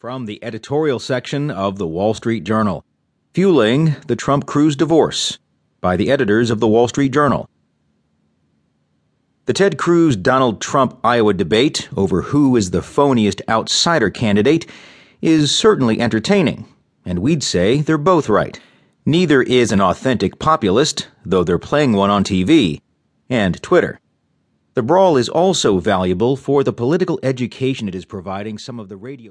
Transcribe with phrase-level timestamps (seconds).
[0.00, 2.86] From the editorial section of the Wall Street Journal
[3.34, 5.38] Fueling the Trump Cruz Divorce
[5.82, 7.46] by the editors of the Wall Street Journal.
[9.44, 14.66] The Ted Cruz Donald Trump Iowa debate over who is the phoniest outsider candidate
[15.20, 16.66] is certainly entertaining,
[17.04, 18.58] and we'd say they're both right.
[19.04, 22.80] Neither is an authentic populist, though they're playing one on TV
[23.28, 24.00] and Twitter.
[24.72, 28.96] The brawl is also valuable for the political education it is providing some of the
[28.96, 29.28] radio.